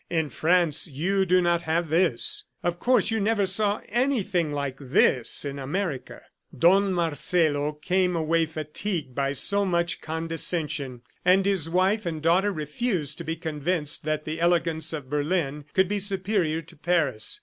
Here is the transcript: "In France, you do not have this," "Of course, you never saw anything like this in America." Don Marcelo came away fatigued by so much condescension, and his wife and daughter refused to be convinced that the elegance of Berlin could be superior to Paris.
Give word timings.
"In 0.09 0.31
France, 0.31 0.87
you 0.87 1.27
do 1.27 1.43
not 1.43 1.61
have 1.61 1.89
this," 1.89 2.45
"Of 2.63 2.79
course, 2.79 3.11
you 3.11 3.19
never 3.19 3.45
saw 3.45 3.81
anything 3.87 4.51
like 4.51 4.77
this 4.79 5.45
in 5.45 5.59
America." 5.59 6.23
Don 6.57 6.91
Marcelo 6.91 7.73
came 7.73 8.15
away 8.15 8.47
fatigued 8.47 9.13
by 9.13 9.33
so 9.33 9.63
much 9.63 10.01
condescension, 10.01 11.03
and 11.23 11.45
his 11.45 11.69
wife 11.69 12.07
and 12.07 12.19
daughter 12.19 12.51
refused 12.51 13.19
to 13.19 13.23
be 13.23 13.35
convinced 13.35 14.03
that 14.05 14.25
the 14.25 14.41
elegance 14.41 14.91
of 14.91 15.07
Berlin 15.07 15.65
could 15.75 15.87
be 15.87 15.99
superior 15.99 16.61
to 16.63 16.75
Paris. 16.75 17.39